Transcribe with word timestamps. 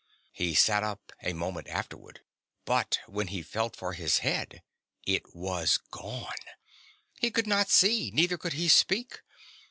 He 0.33 0.55
sat 0.55 0.81
up, 0.83 1.11
a 1.21 1.33
moment 1.33 1.67
afterward, 1.67 2.21
but 2.65 2.97
when 3.05 3.27
he 3.27 3.43
felt 3.43 3.75
for 3.75 3.93
his 3.93 4.17
head 4.25 4.63
it 5.05 5.35
was 5.35 5.77
gone. 5.91 6.33
He 7.19 7.29
could 7.29 7.45
not 7.45 7.69
see; 7.69 8.09
neither 8.09 8.39
could 8.39 8.53
he 8.53 8.67
speak. 8.67 9.21